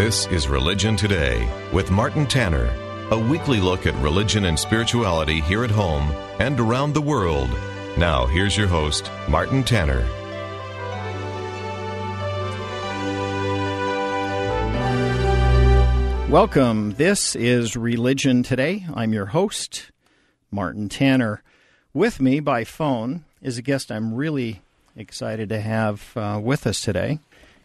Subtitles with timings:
[0.00, 2.74] This is Religion Today with Martin Tanner,
[3.10, 7.50] a weekly look at religion and spirituality here at home and around the world.
[7.98, 10.00] Now, here's your host, Martin Tanner.
[16.30, 16.94] Welcome.
[16.94, 18.86] This is Religion Today.
[18.94, 19.90] I'm your host,
[20.50, 21.42] Martin Tanner.
[21.92, 24.62] With me by phone is a guest I'm really
[24.96, 27.18] excited to have uh, with us today.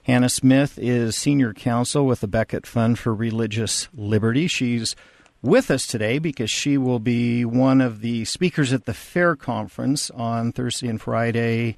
[0.06, 4.46] Hannah Smith is senior counsel with the Becket Fund for Religious Liberty.
[4.46, 4.96] She's
[5.42, 10.12] with us today because she will be one of the speakers at the Fair Conference
[10.12, 11.76] on Thursday and Friday,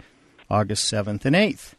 [0.50, 1.76] August 7th and 8th.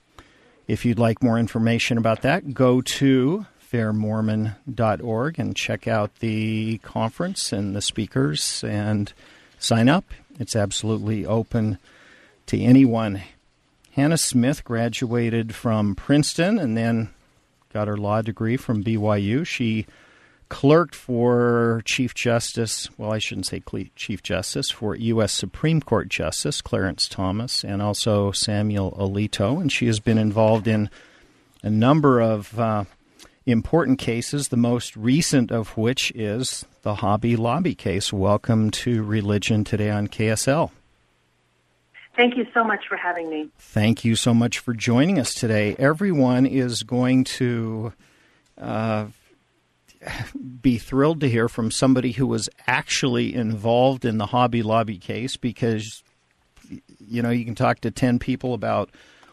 [0.66, 7.52] If you'd like more information about that, go to fairmormon.org and check out the conference
[7.52, 9.12] and the speakers and
[9.58, 10.06] sign up.
[10.40, 11.76] It's absolutely open
[12.46, 13.20] to anyone.
[13.98, 17.10] Hannah Smith graduated from Princeton and then
[17.72, 19.44] got her law degree from BYU.
[19.44, 19.86] She
[20.48, 23.60] clerked for Chief Justice, well, I shouldn't say
[23.96, 25.32] Chief Justice, for U.S.
[25.32, 29.60] Supreme Court Justice Clarence Thomas and also Samuel Alito.
[29.60, 30.90] And she has been involved in
[31.64, 32.84] a number of uh,
[33.46, 38.12] important cases, the most recent of which is the Hobby Lobby case.
[38.12, 40.70] Welcome to Religion Today on KSL.
[42.18, 43.48] Thank you so much for having me.
[43.60, 45.76] Thank you so much for joining us today.
[45.78, 47.92] Everyone is going to
[48.60, 49.06] uh,
[50.60, 55.36] be thrilled to hear from somebody who was actually involved in the Hobby Lobby case
[55.36, 56.02] because,
[56.98, 58.90] you know, you can talk to 10 people about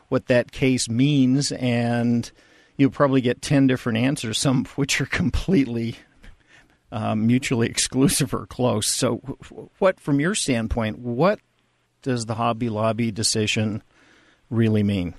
[0.09, 2.31] what that case means and
[2.77, 5.95] you'll probably get 10 different answers, some of which are completely
[6.92, 8.94] um, mutually exclusive or close.
[8.94, 9.16] So,
[9.80, 11.39] what, from your standpoint, what
[12.06, 13.81] does the Hobby Lobby decision
[14.52, 15.16] really mean?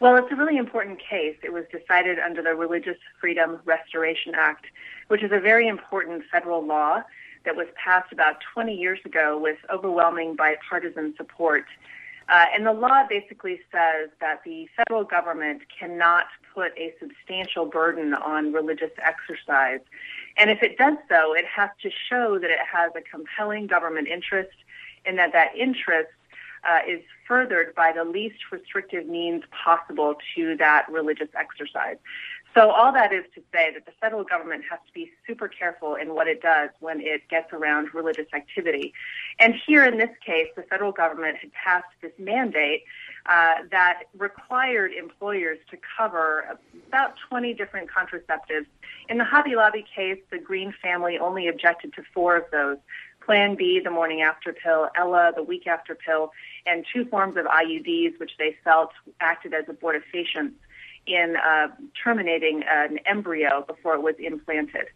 [0.00, 1.36] Well, it's a really important case.
[1.44, 4.66] It was decided under the Religious Freedom Restoration Act,
[5.06, 7.02] which is a very important federal law
[7.44, 11.66] that was passed about 20 years ago with overwhelming bipartisan support.
[12.28, 18.12] Uh, and the law basically says that the federal government cannot put a substantial burden
[18.12, 19.80] on religious exercise.
[20.36, 24.08] And if it does so, it has to show that it has a compelling government
[24.08, 24.56] interest
[25.06, 26.10] and that that interest
[26.64, 31.96] uh, is furthered by the least restrictive means possible to that religious exercise.
[32.54, 35.94] So all that is to say that the federal government has to be super careful
[35.94, 38.92] in what it does when it gets around religious activity.
[39.38, 42.82] And here in this case, the federal government had passed this mandate
[43.24, 46.58] uh, that required employers to cover
[46.88, 48.66] about 20 different contraceptives.
[49.08, 52.76] In the Hobby Lobby case, the Green family only objected to four of those.
[53.24, 56.32] Plan B, the morning after pill, Ella, the week after pill,
[56.66, 58.90] and two forms of IUDs, which they felt
[59.20, 60.54] acted as abortifacients
[61.06, 61.68] in uh,
[62.02, 64.86] terminating an embryo before it was implanted.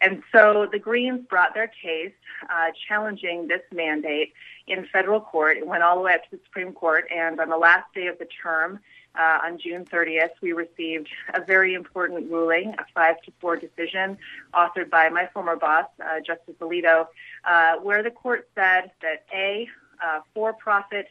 [0.00, 2.12] And so the Greens brought their case
[2.48, 4.32] uh, challenging this mandate
[4.68, 5.56] in federal court.
[5.56, 8.06] It went all the way up to the Supreme Court, and on the last day
[8.06, 8.80] of the term,
[9.18, 14.18] uh, on June 30th, we received a very important ruling, a five to four decision
[14.54, 17.06] authored by my former boss, uh, Justice Alito,
[17.44, 19.68] uh, where the court said that a
[20.04, 21.08] uh, for-profit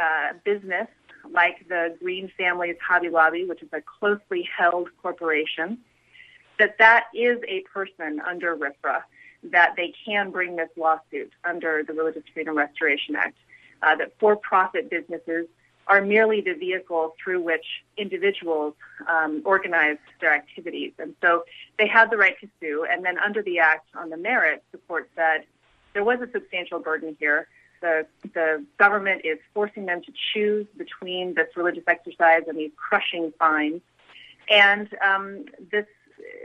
[0.00, 0.86] uh, business
[1.32, 5.78] like the Green family's Hobby Lobby, which is a closely held corporation,
[6.58, 9.02] that that is a person under RFRA,
[9.44, 13.36] that they can bring this lawsuit under the Religious Freedom Restoration Act,
[13.82, 15.46] uh, that for-profit businesses
[15.90, 17.66] are merely the vehicle through which
[17.98, 18.74] individuals
[19.06, 20.92] um, organize their activities.
[20.98, 21.44] And so
[21.78, 22.86] they have the right to sue.
[22.90, 25.44] And then under the Act on the merits, the court said
[25.92, 27.48] there was a substantial burden here
[27.80, 33.32] the, the government is forcing them to choose between this religious exercise and these crushing
[33.38, 33.80] fines.
[34.48, 35.86] And um, this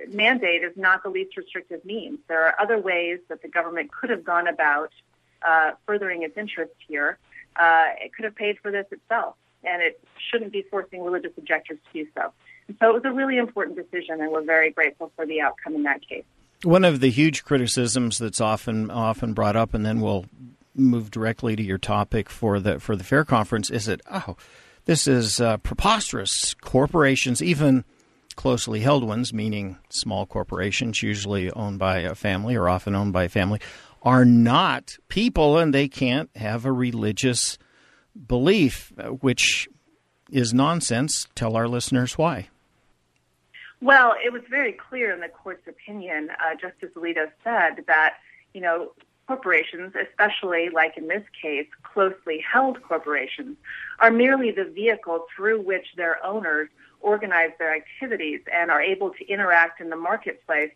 [0.09, 2.19] mandate is not the least restrictive means.
[2.27, 4.91] There are other ways that the government could have gone about
[5.41, 7.17] uh, furthering its interests here.
[7.56, 10.00] Uh, it could have paid for this itself, and it
[10.30, 12.32] shouldn't be forcing religious objectors to do so.
[12.68, 15.75] And so it was a really important decision, and we're very grateful for the outcome
[15.75, 16.25] in that case.
[16.63, 20.25] One of the huge criticisms that's often often brought up, and then we'll
[20.75, 24.36] move directly to your topic for the for the fair conference is that oh
[24.86, 27.84] this is uh, preposterous corporations even
[28.36, 33.24] closely held ones meaning small corporations usually owned by a family or often owned by
[33.24, 33.60] a family
[34.06, 37.57] are not people and they can't have a religious
[38.28, 39.68] belief which
[40.31, 42.48] is nonsense tell our listeners why
[43.81, 48.13] well it was very clear in the court's opinion uh, justice alito said that
[48.54, 48.92] you know
[49.28, 53.58] corporations, especially like in this case, closely held corporations,
[54.00, 56.69] are merely the vehicle through which their owners
[57.01, 60.72] organize their activities and are able to interact in the marketplace.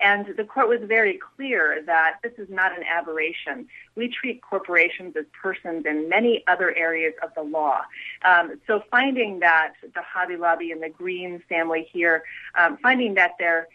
[0.00, 3.66] And the court was very clear that this is not an aberration.
[3.94, 7.82] We treat corporations as persons in many other areas of the law.
[8.24, 12.22] Um, so finding that the Hobby Lobby and the Green family here,
[12.54, 13.68] um, finding that they're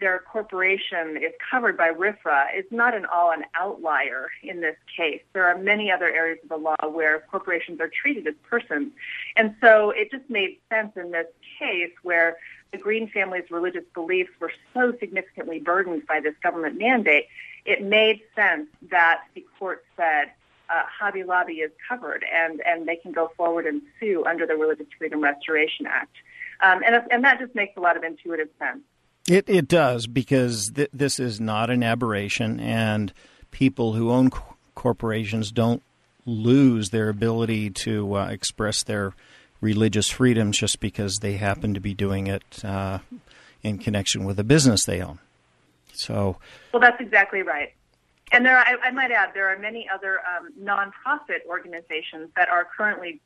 [0.00, 5.22] their corporation is covered by RFRA is not at all an outlier in this case.
[5.32, 8.92] There are many other areas of the law where corporations are treated as persons.
[9.36, 11.26] And so it just made sense in this
[11.58, 12.36] case where
[12.76, 17.26] the Green family's religious beliefs were so significantly burdened by this government mandate,
[17.64, 20.30] it made sense that the court said
[20.68, 24.56] uh, Hobby Lobby is covered and, and they can go forward and sue under the
[24.56, 26.14] Religious Freedom Restoration Act.
[26.60, 28.80] Um, and, and that just makes a lot of intuitive sense.
[29.28, 33.12] It it does because th- this is not an aberration, and
[33.50, 35.82] people who own co- corporations don't
[36.24, 39.14] lose their ability to uh, express their
[39.60, 42.98] religious freedoms just because they happen to be doing it uh,
[43.62, 45.18] in connection with a business they own.
[45.92, 46.36] So,
[46.72, 47.72] well, that's exactly right.
[48.32, 52.48] And there, are, I, I, might add, there are many other um, nonprofit organizations that
[52.48, 53.20] are currently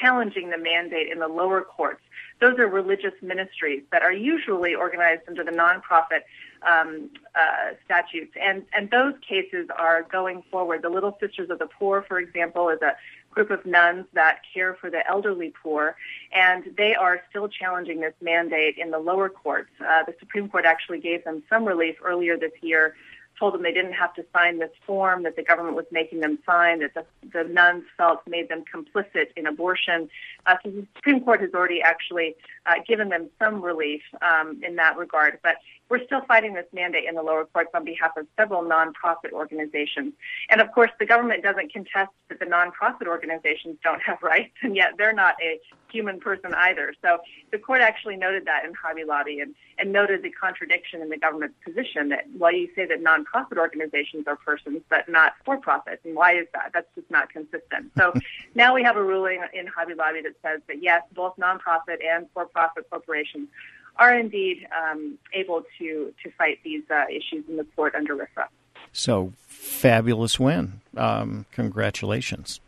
[0.00, 2.02] challenging the mandate in the lower courts.
[2.40, 6.22] Those are religious ministries that are usually organized under the nonprofit
[6.66, 10.82] um, uh, statutes, and and those cases are going forward.
[10.82, 12.96] The Little Sisters of the Poor, for example, is a
[13.32, 15.96] group of nuns that care for the elderly poor,
[16.32, 19.70] and they are still challenging this mandate in the lower courts.
[19.80, 22.94] Uh, the Supreme Court actually gave them some relief earlier this year
[23.42, 26.38] told them they didn't have to sign this form that the government was making them
[26.46, 30.08] sign, that the, the nuns felt made them complicit in abortion.
[30.46, 32.36] Uh, so the Supreme Court has already actually
[32.66, 35.40] uh, given them some relief um, in that regard.
[35.42, 35.56] But
[35.92, 40.14] we're still fighting this mandate in the lower courts on behalf of several nonprofit organizations.
[40.48, 44.74] And of course, the government doesn't contest that the nonprofit organizations don't have rights, and
[44.74, 45.60] yet they're not a
[45.90, 46.94] human person either.
[47.02, 47.18] So
[47.50, 51.18] the court actually noted that in Hobby Lobby and, and noted the contradiction in the
[51.18, 56.00] government's position that while you say that nonprofit organizations are persons but not for profit,
[56.06, 56.70] and why is that?
[56.72, 57.92] That's just not consistent.
[57.98, 58.14] So
[58.54, 62.28] now we have a ruling in Hobby Lobby that says that yes, both nonprofit and
[62.32, 63.48] for-profit corporations
[63.96, 68.46] are indeed um, able to to fight these uh, issues in the court under RFRA.
[68.92, 70.80] So fabulous win!
[70.96, 72.60] Um, congratulations.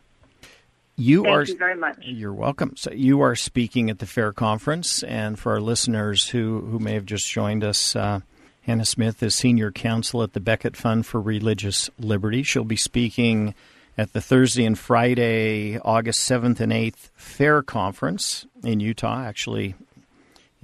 [0.96, 1.98] You Thank are you very much.
[2.02, 2.76] You're welcome.
[2.76, 6.94] So you are speaking at the fair conference, and for our listeners who who may
[6.94, 7.96] have just joined us.
[7.96, 8.20] Uh,
[8.62, 12.42] Hannah Smith is senior counsel at the Becket Fund for Religious Liberty.
[12.42, 13.54] She'll be speaking
[13.98, 19.74] at the Thursday and Friday, August 7th and 8th Fair Conference in Utah, actually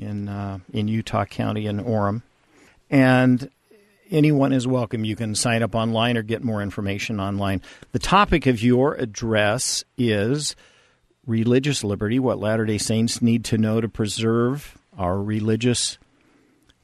[0.00, 2.23] in uh, in Utah County in Orem,
[2.91, 3.50] and
[4.11, 5.05] anyone is welcome.
[5.05, 7.62] You can sign up online or get more information online.
[7.93, 10.56] The topic of your address is
[11.26, 12.19] religious liberty.
[12.19, 15.99] What Latter Day Saints need to know to preserve our religious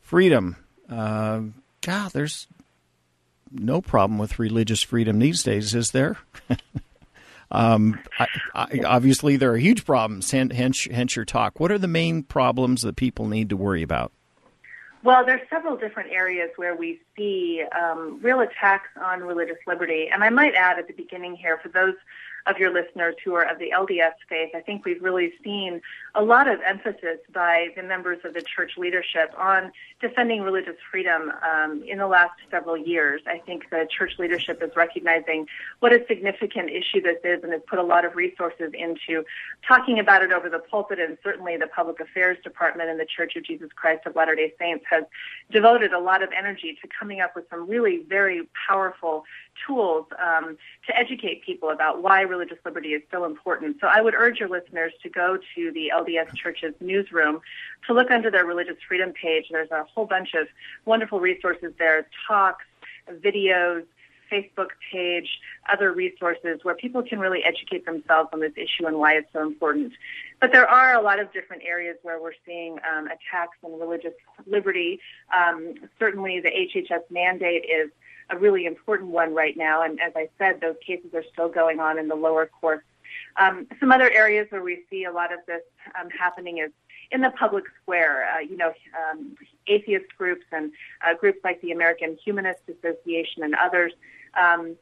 [0.01, 0.57] freedom.
[0.89, 1.41] Uh,
[1.81, 2.47] God, there's
[3.51, 6.17] no problem with religious freedom these days, is there?
[7.51, 10.31] Um, I, I, obviously, there are huge problems.
[10.31, 11.61] Hence, hence your talk.
[11.61, 14.13] What are the main problems that people need to worry about?
[15.03, 20.25] Well, there's several different areas where we see um, real attacks on religious liberty, and
[20.25, 21.95] I might add at the beginning here, for those
[22.47, 25.81] of your listeners who are of the LDS faith, I think we've really seen
[26.15, 31.33] a lot of emphasis by the members of the church leadership on defending religious freedom
[31.43, 33.23] um, in the last several years.
[33.26, 35.47] I think the church leadership is recognizing
[35.81, 39.25] what a significant issue this is and has put a lot of resources into
[39.67, 43.37] talking about it over the pulpit, and certainly the Public Affairs Department and the Church
[43.37, 45.05] of Jesus Christ of Latter day Saints has
[45.50, 49.25] devoted a lot of energy to coming up with some really very powerful
[49.67, 53.76] tools um, to educate people about why religious liberty is so important.
[53.81, 57.40] So I would urge your listeners to go to the LDS Church's newsroom
[57.87, 59.47] to look under their religious freedom page.
[59.50, 60.49] There's a whole bunch of
[60.85, 62.64] wonderful resources there, talks,
[63.11, 63.85] videos,
[64.31, 65.28] Facebook page,
[65.73, 69.43] other resources where people can really educate themselves on this issue and why it's so
[69.43, 69.93] important.
[70.40, 74.14] But there are a lot of different areas where we're seeing um, attacks on religious
[74.47, 75.00] liberty.
[75.35, 77.90] Um, certainly, the HHS mandate is
[78.30, 79.83] a really important one right now.
[79.83, 82.85] And as I said, those cases are still going on in the lower courts.
[83.37, 85.62] Um, some other areas where we see a lot of this
[86.00, 86.71] um, happening is
[87.11, 88.28] in the public square.
[88.35, 88.73] Uh, you know,
[89.11, 90.73] um, atheist groups and
[91.06, 93.92] uh, groups like the American Humanist Association and others,
[94.40, 94.76] um,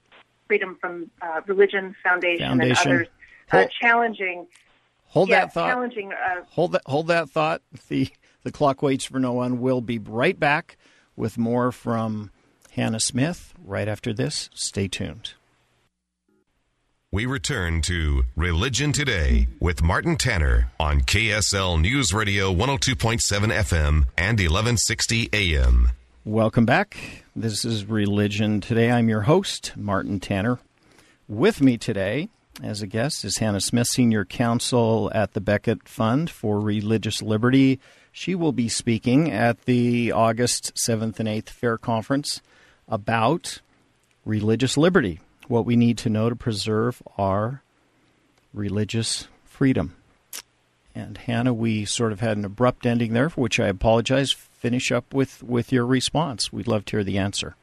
[0.47, 2.91] Freedom from uh, Religion Foundation, Foundation.
[2.93, 3.09] and others,
[3.51, 4.47] uh, hold, challenging.
[5.07, 5.69] Hold yeah, that thought.
[5.69, 6.13] Challenging.
[6.13, 6.83] Uh, hold that.
[6.85, 7.63] Hold that thought.
[7.89, 8.11] The
[8.43, 9.59] the clock waits for no one.
[9.61, 10.77] We'll be right back
[11.17, 12.31] with more from
[12.75, 14.51] Hannah Smith right after this.
[14.53, 15.35] Stay tuned.
[17.13, 24.41] We return to Religion Today with Martin Tanner on KSL News Radio 102.7 FM and
[24.41, 25.93] 1160 AM.
[26.25, 26.97] Welcome back.
[27.37, 28.91] This is Religion Today.
[28.91, 30.59] I'm your host, Martin Tanner.
[31.29, 32.29] With me today
[32.61, 37.79] as a guest is Hannah Smith, Senior Counsel at the Becket Fund for Religious Liberty.
[38.11, 42.43] She will be speaking at the August 7th and 8th Fair Conference
[42.89, 43.61] about
[44.25, 47.63] religious liberty, what we need to know to preserve our
[48.53, 49.97] religious freedom.
[50.95, 54.33] And Hannah, we sort of had an abrupt ending there, for which I apologize.
[54.33, 56.53] Finish up with, with your response.
[56.53, 57.57] We'd love to hear the answer.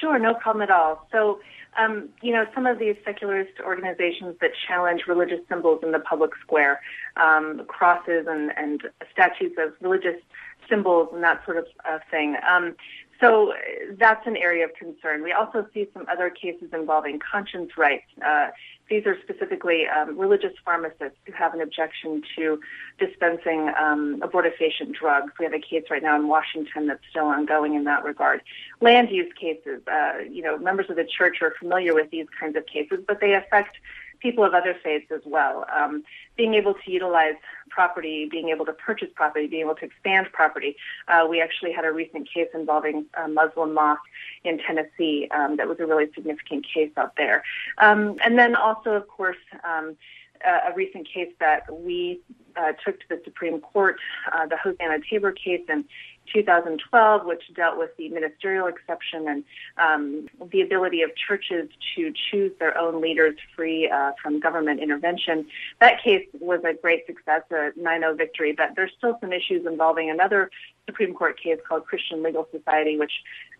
[0.00, 1.06] Sure, no problem at all.
[1.10, 1.40] So,
[1.78, 6.30] um, you know, some of these secularist organizations that challenge religious symbols in the public
[6.40, 6.80] square,
[7.16, 10.20] um, crosses and, and statues of religious
[10.68, 12.36] symbols and that sort of uh, thing.
[12.48, 12.74] Um,
[13.22, 13.52] so
[13.98, 15.22] that's an area of concern.
[15.22, 18.06] We also see some other cases involving conscience rights.
[18.24, 18.48] Uh,
[18.90, 22.60] these are specifically um, religious pharmacists who have an objection to
[22.98, 25.32] dispensing um, abortifacient drugs.
[25.38, 28.42] We have a case right now in Washington that's still ongoing in that regard.
[28.80, 32.56] Land use cases, uh, you know, members of the church are familiar with these kinds
[32.56, 33.76] of cases, but they affect
[34.22, 35.66] people of other faiths as well.
[35.76, 36.04] Um,
[36.36, 37.34] being able to utilize
[37.68, 40.76] property, being able to purchase property, being able to expand property.
[41.08, 44.00] Uh, we actually had a recent case involving a Muslim mosque
[44.44, 47.42] in Tennessee um, that was a really significant case out there.
[47.78, 49.96] Um, and then also, of course, um,
[50.44, 52.20] a, recent case that we
[52.56, 53.96] uh, took to the Supreme Court,
[54.32, 55.84] uh, the Hosanna Tabor case in
[56.32, 59.44] 2012, which dealt with the ministerial exception and
[59.78, 65.46] um, the ability of churches to choose their own leaders free uh, from government intervention.
[65.80, 70.10] That case was a great success, a 9-0 victory, but there's still some issues involving
[70.10, 70.50] another
[70.86, 73.12] Supreme Court case called Christian Legal Society, which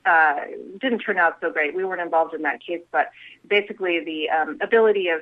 [0.05, 0.41] uh,
[0.81, 1.75] didn't turn out so great.
[1.75, 3.11] We weren't involved in that case, but
[3.47, 5.21] basically the um, ability of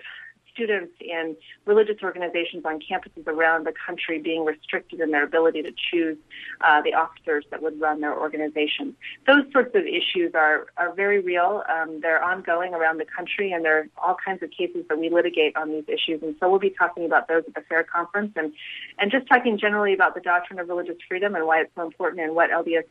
[0.53, 5.73] students in religious organizations on campuses around the country being restricted in their ability to
[5.91, 6.17] choose
[6.61, 8.95] uh, the officers that would run their organizations.
[9.27, 11.63] Those sorts of issues are, are very real.
[11.69, 15.11] Um, they're ongoing around the country, and there are all kinds of cases that we
[15.11, 16.23] litigate on these issues.
[16.23, 18.53] And so we'll be talking about those at the FAIR conference and,
[18.99, 22.23] and just talking generally about the doctrine of religious freedom and why it's so important
[22.23, 22.85] and what LDS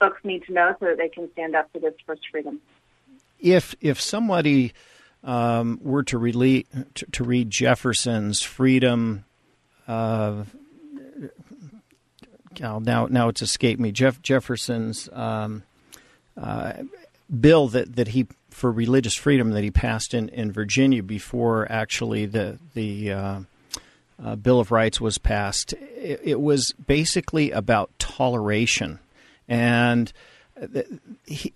[0.00, 2.60] folks need to know so that they can stand up for this first freedom.
[3.38, 4.72] If if somebody
[5.24, 9.24] um, were to, rele- to, to, read Jefferson's freedom,
[9.86, 10.44] uh,
[12.60, 13.92] now now it's escaped me.
[13.92, 15.62] Jeff Jefferson's um,
[16.36, 16.74] uh,
[17.40, 22.26] bill that, that he for religious freedom that he passed in, in Virginia before actually
[22.26, 23.40] the the uh,
[24.22, 25.72] uh Bill of Rights was passed.
[25.72, 28.98] It, it was basically about toleration
[29.48, 30.12] and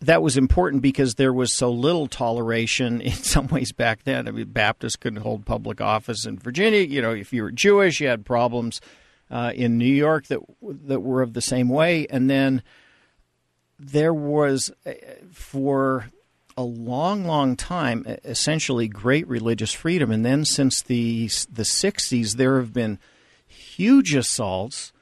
[0.00, 4.26] that was important because there was so little toleration in some ways back then.
[4.28, 6.80] I mean, Baptists couldn't hold public office in Virginia.
[6.80, 8.80] You know, if you were Jewish, you had problems
[9.30, 12.06] uh, in New York that that were of the same way.
[12.08, 12.62] And then
[13.78, 14.92] there was, uh,
[15.32, 16.10] for
[16.56, 20.10] a long, long time, essentially great religious freedom.
[20.10, 22.98] And then since the the '60s, there have been
[23.46, 24.92] huge assaults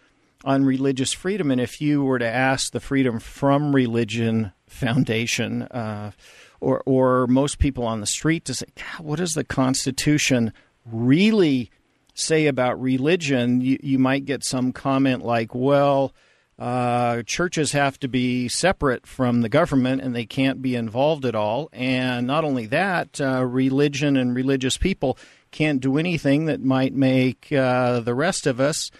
[0.44, 1.50] on religious freedom.
[1.50, 6.12] And if you were to ask the Freedom from Religion Foundation, uh,
[6.60, 8.66] or, or most people on the street to say,
[8.98, 10.52] what does the Constitution
[10.84, 11.70] really
[12.14, 13.60] say about religion?
[13.60, 16.12] You, you might get some comment like, well,
[16.58, 21.34] uh, churches have to be separate from the government and they can't be involved at
[21.34, 21.68] all.
[21.72, 25.18] And not only that, uh, religion and religious people
[25.50, 28.90] can't do anything that might make uh, the rest of us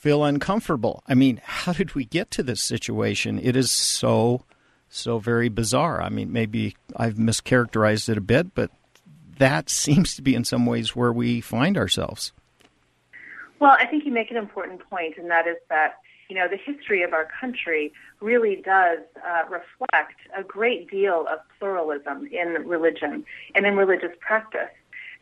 [0.00, 1.04] feel uncomfortable.
[1.06, 3.38] I mean, how did we get to this situation?
[3.38, 4.44] It is so,
[4.88, 6.02] so very bizarre.
[6.02, 8.70] I mean, maybe I've mischaracterized it a bit, but
[9.38, 12.32] that seems to be in some ways where we find ourselves.
[13.60, 15.96] Well, I think you make an important point, and that is that
[16.30, 21.40] you know the history of our country really does uh, reflect a great deal of
[21.58, 24.70] pluralism in religion and in religious practice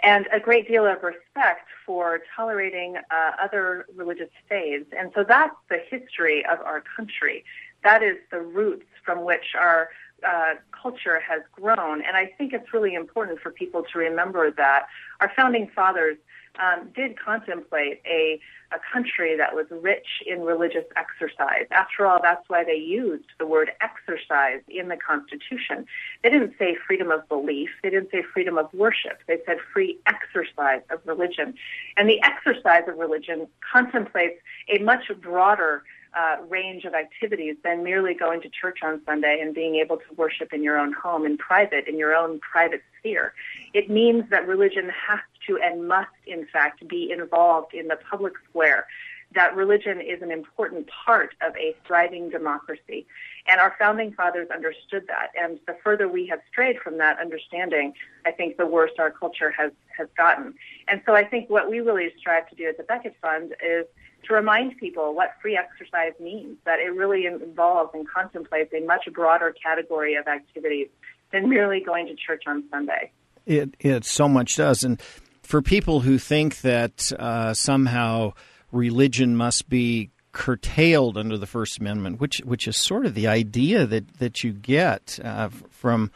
[0.04, 4.90] and a great deal of respect for tolerating uh, other religious faiths.
[4.97, 7.45] And so that's the history of our country.
[7.83, 9.88] That is the roots from which our
[10.23, 12.02] uh, culture has grown.
[12.02, 14.88] And I think it's really important for people to remember that
[15.21, 16.18] our founding fathers
[16.59, 18.41] um, did contemplate a,
[18.73, 21.67] a country that was rich in religious exercise.
[21.71, 25.87] After all, that's why they used the word exercise in the Constitution.
[26.23, 29.99] They didn't say freedom of belief, they didn't say freedom of worship, they said free
[30.07, 31.55] exercise of religion.
[31.97, 35.83] And the exercise of religion contemplates a much broader
[36.17, 40.15] uh, range of activities than merely going to church on Sunday and being able to
[40.17, 43.35] worship in your own home in private, in your own private sphere.
[43.75, 48.35] It means that religion has to and must, in fact, be involved in the public
[48.49, 48.87] square.
[49.35, 53.07] That religion is an important part of a thriving democracy.
[53.50, 55.31] And our founding fathers understood that.
[55.38, 57.93] And the further we have strayed from that understanding,
[58.25, 60.55] I think the worse our culture has, has gotten.
[60.88, 63.85] And so I think what we really strive to do at the Becket Fund is
[64.28, 69.08] to remind people what free exercise means, that it really involves and contemplates a much
[69.12, 70.88] broader category of activities
[71.32, 73.11] than merely going to church on Sunday.
[73.47, 74.82] It, it so much does.
[74.85, 75.00] And
[75.42, 78.35] for people who think that uh, somehow
[78.70, 83.87] religion must be curtailed under the First Amendment, which which is sort of the idea
[83.87, 86.11] that, that you get uh, from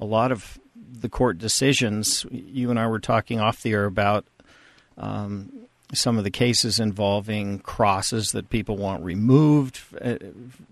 [0.00, 2.26] a lot of the court decisions.
[2.30, 4.26] You and I were talking off the air about
[4.98, 5.52] um,
[5.92, 10.16] some of the cases involving crosses that people want removed uh,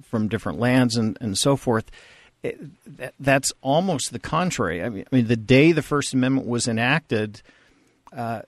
[0.02, 1.90] from different lands and, and so forth.
[2.42, 2.58] It,
[2.96, 4.82] that, that's almost the contrary.
[4.82, 7.42] I mean, I mean, the day the First Amendment was enacted,
[8.16, 8.42] uh,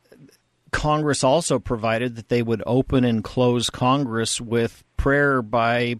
[0.71, 5.97] Congress also provided that they would open and close Congress with prayer by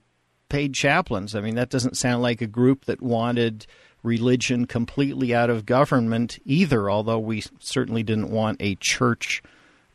[0.49, 1.35] paid chaplains.
[1.35, 3.67] I mean, that doesn't sound like a group that wanted
[4.03, 9.43] religion completely out of government either, although we certainly didn't want a church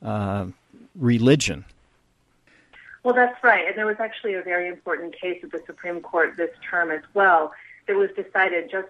[0.01, 0.47] uh,
[0.97, 1.65] religion.
[3.03, 3.65] Well, that's right.
[3.67, 7.03] And there was actually a very important case at the Supreme Court this term as
[7.13, 7.53] well
[7.87, 8.89] that was decided just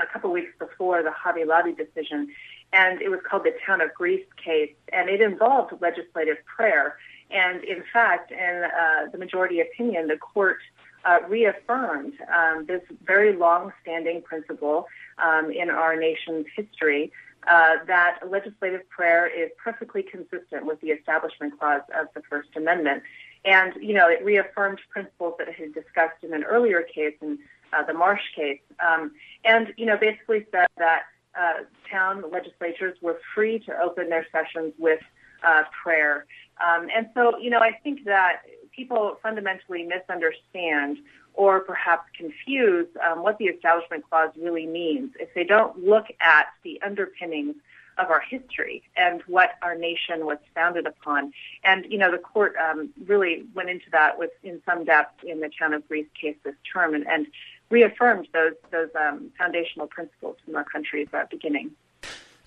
[0.00, 2.28] a couple weeks before the Hobby Lobby decision.
[2.72, 4.72] And it was called the Town of Greece case.
[4.92, 6.96] And it involved legislative prayer.
[7.30, 10.58] And in fact, in uh, the majority opinion, the court
[11.04, 14.86] uh, reaffirmed um, this very long-standing principle
[15.18, 17.12] um, in our nation's history
[17.48, 23.02] uh, that legislative prayer is perfectly consistent with the Establishment Clause of the First Amendment.
[23.44, 27.38] And, you know, it reaffirmed principles that it had discussed in an earlier case, in
[27.72, 28.60] uh, the Marsh case.
[28.78, 29.12] Um,
[29.44, 31.02] and, you know, basically said that
[31.38, 35.00] uh, town legislatures were free to open their sessions with
[35.42, 36.26] uh, prayer.
[36.64, 38.42] Um, and so, you know, I think that
[38.74, 40.98] people fundamentally misunderstand
[41.34, 46.46] or perhaps confuse um, what the Establishment Clause really means if they don't look at
[46.62, 47.56] the underpinnings
[47.98, 51.32] of our history and what our nation was founded upon.
[51.64, 55.40] And, you know, the court um, really went into that with in some depth in
[55.40, 57.26] the Town of Greece case this term and, and
[57.70, 61.70] reaffirmed those, those um, foundational principles from our country's uh, beginning.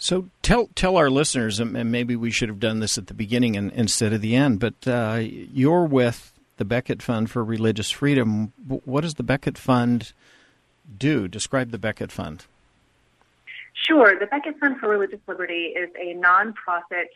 [0.06, 3.58] So tell tell our listeners, and maybe we should have done this at the beginning
[3.58, 4.60] and, instead of the end.
[4.60, 8.54] But uh, you're with the Becket Fund for Religious Freedom.
[8.68, 10.14] What does the Becket Fund
[10.96, 11.28] do?
[11.28, 12.46] Describe the Becket Fund.
[13.74, 14.20] Sure.
[14.20, 17.10] The Becket Fund for Religious Liberty is a nonprofit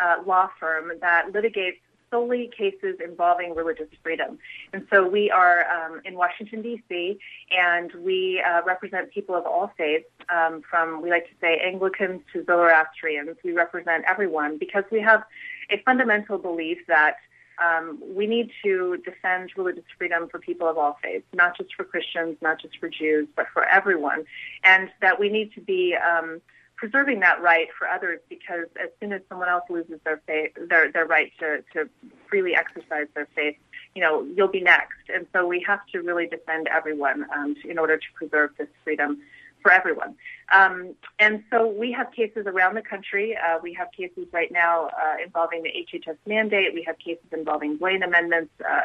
[0.00, 4.38] uh, law firm that litigates solely cases involving religious freedom.
[4.72, 7.18] And so we are um, in Washington, D.C.,
[7.50, 12.22] and we uh, represent people of all faiths, um, from, we like to say, Anglicans
[12.32, 13.36] to Zoroastrians.
[13.44, 15.24] We represent everyone because we have
[15.70, 17.16] a fundamental belief that
[17.64, 21.84] um, we need to defend religious freedom for people of all faiths, not just for
[21.84, 24.24] Christians, not just for Jews, but for everyone,
[24.64, 26.40] and that we need to be um,
[26.76, 30.92] preserving that right for others because as soon as someone else loses their faith, their
[30.92, 31.88] their right to to
[32.28, 33.56] freely exercise their faith,
[33.94, 37.78] you know, you'll be next, and so we have to really defend everyone um, in
[37.78, 39.20] order to preserve this freedom
[39.62, 40.14] for everyone.
[40.52, 43.36] Um, and so we have cases around the country.
[43.36, 46.72] Uh, we have cases right now uh, involving the HHS mandate.
[46.72, 48.52] We have cases involving Blaine amendments.
[48.60, 48.82] Uh,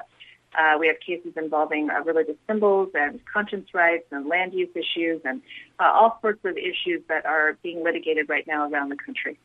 [0.58, 5.22] uh, we have cases involving uh, religious symbols and conscience rights and land use issues
[5.24, 5.42] and
[5.80, 9.38] uh, all sorts of issues that are being litigated right now around the country.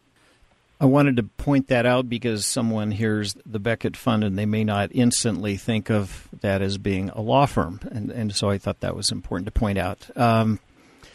[0.78, 4.62] I wanted to point that out because someone hears the Becket Fund and they may
[4.62, 8.80] not instantly think of that as being a law firm, and, and so I thought
[8.80, 10.10] that was important to point out.
[10.16, 10.60] Um,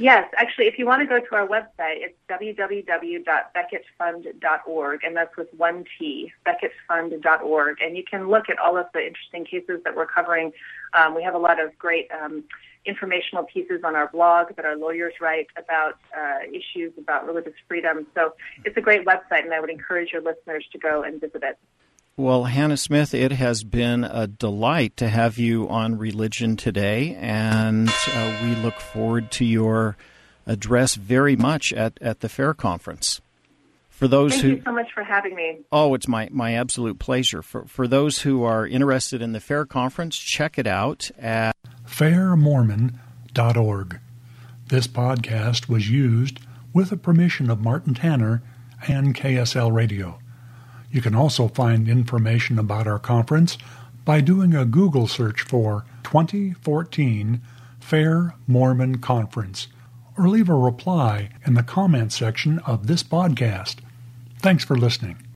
[0.01, 5.53] Yes, actually, if you want to go to our website, it's www.becketfund.org, and that's with
[5.55, 7.77] one T, becketfund.org.
[7.81, 10.53] And you can look at all of the interesting cases that we're covering.
[10.93, 12.43] Um, we have a lot of great um,
[12.83, 18.07] informational pieces on our blog that our lawyers write about uh, issues about religious freedom.
[18.15, 18.33] So
[18.65, 21.59] it's a great website, and I would encourage your listeners to go and visit it.
[22.17, 27.89] Well, Hannah Smith, it has been a delight to have you on Religion today, and
[27.89, 29.95] uh, we look forward to your
[30.45, 33.21] address very much at, at the Fair Conference.
[33.89, 35.59] For those Thank who, you so much for having me.
[35.71, 37.41] Oh, it's my, my absolute pleasure.
[37.41, 41.55] For, for those who are interested in the Fair Conference, check it out at
[41.87, 43.99] fairmormon.org.
[44.67, 46.39] This podcast was used
[46.73, 48.41] with the permission of Martin Tanner
[48.87, 50.20] and KSL Radio.
[50.91, 53.57] You can also find information about our conference
[54.03, 57.41] by doing a Google search for 2014
[57.79, 59.67] Fair Mormon Conference
[60.17, 63.77] or leave a reply in the comments section of this podcast.
[64.39, 65.30] Thanks for listening.